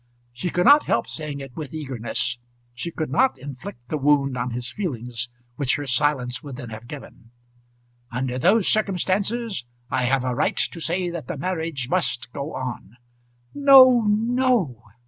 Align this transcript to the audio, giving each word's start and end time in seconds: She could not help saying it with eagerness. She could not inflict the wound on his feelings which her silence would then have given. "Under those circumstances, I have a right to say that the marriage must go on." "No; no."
She 0.33 0.49
could 0.49 0.65
not 0.65 0.87
help 0.87 1.07
saying 1.07 1.41
it 1.41 1.55
with 1.55 1.75
eagerness. 1.75 2.39
She 2.73 2.89
could 2.89 3.11
not 3.11 3.37
inflict 3.37 3.87
the 3.89 3.99
wound 3.99 4.35
on 4.35 4.49
his 4.49 4.71
feelings 4.71 5.29
which 5.57 5.75
her 5.75 5.85
silence 5.85 6.41
would 6.41 6.55
then 6.55 6.71
have 6.71 6.87
given. 6.87 7.29
"Under 8.11 8.39
those 8.39 8.67
circumstances, 8.67 9.63
I 9.91 10.05
have 10.05 10.25
a 10.25 10.33
right 10.33 10.57
to 10.57 10.79
say 10.81 11.11
that 11.11 11.27
the 11.27 11.37
marriage 11.37 11.87
must 11.87 12.31
go 12.31 12.55
on." 12.55 12.97
"No; 13.53 14.01
no." 14.07 14.81